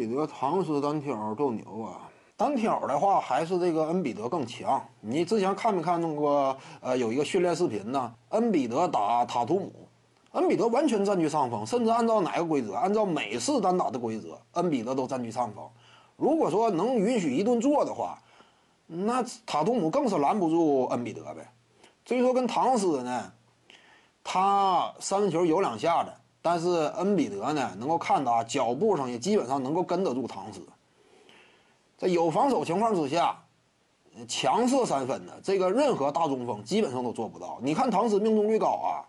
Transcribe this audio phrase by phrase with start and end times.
[0.00, 2.08] 比德、唐斯、单挑斗牛啊！
[2.34, 4.82] 单挑的话，还是这个恩比德更强。
[5.02, 6.56] 你之前看没看那个？
[6.80, 9.70] 呃，有一个训练视频呢，恩比德打塔图姆，
[10.32, 12.74] 恩比德完全占据上风，甚至按照哪个规则？
[12.76, 15.62] 按照美式单打的规则，恩比德都占据上风。
[16.16, 18.18] 如果说能允许一顿做的话，
[18.86, 21.46] 那塔图姆更是拦不住恩比德呗。
[22.06, 23.30] 至于说跟唐斯呢，
[24.24, 26.10] 他三分球有两下子，
[26.42, 30.60] 但是恩比德呢，能够看到啊脚步上也基本上能够跟得住唐斯。
[31.98, 33.38] 在有防守情况之下，
[34.26, 37.58] 强射三分的这个任何大中锋基本上都做不到。
[37.62, 39.04] 你看唐斯命中率高啊，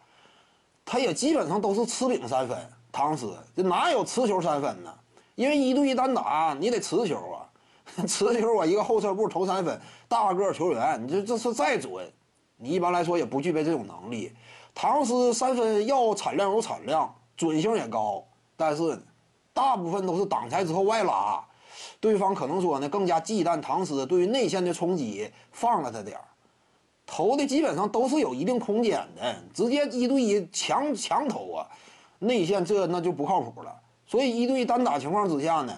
[0.83, 2.57] 他也基本上都是持饼三分。
[2.91, 4.93] 唐斯这哪有持球三分呢？
[5.35, 7.47] 因为一对一单打你得持球啊，
[8.05, 12.05] 持球我一个后撤步投三分，大个球员，你这这是再准，
[12.57, 14.33] 你一般来说也不具备这种能力。
[14.75, 18.23] 唐斯三分要产量有产量，准性也高，
[18.55, 19.01] 但是
[19.51, 21.43] 大部分都是挡拆之后外拉。
[21.99, 26.23] 对方可能说呢，更加忌惮唐斯对于内线的冲击，放了他点儿，
[27.03, 31.67] 投的基本上都是有一定空间的，直接一对一强强投啊，
[32.19, 33.75] 内线这那就不靠谱了。
[34.05, 35.75] 所以一对一单打情况之下呢，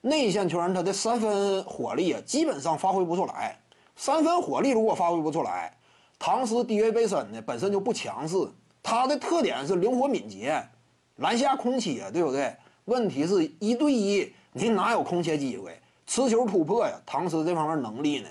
[0.00, 3.58] 内线球员他的三分火力啊，基本上发挥不出来。
[3.96, 5.76] 三分火力如果发挥不出来，
[6.20, 8.36] 唐斯低位背身呢本身就不强势，
[8.82, 10.68] 他的特点是灵活敏捷，
[11.16, 12.54] 篮下空切啊，对不对？
[12.86, 14.32] 问题是一对一。
[14.52, 15.76] 你哪有空切机会？
[16.06, 18.28] 持球突破呀，唐斯这方面能力呢，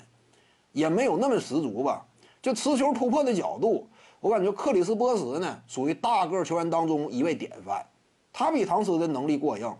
[0.72, 2.02] 也没有那么十足吧。
[2.40, 3.86] 就持球突破的角度，
[4.20, 7.84] 我感觉克里斯波什呢，属于大个球员当中一位典范。
[8.32, 9.74] 他比唐斯的能力过硬。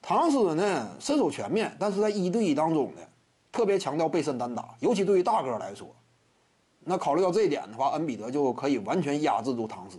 [0.00, 3.02] 唐斯呢，身手全面，但是在一对一当中呢，
[3.52, 5.88] 特别强调背身单打，尤其对于大个来说。
[6.82, 9.98] 那考虑到这一点的话，恩比德就可以完全压制住唐斯。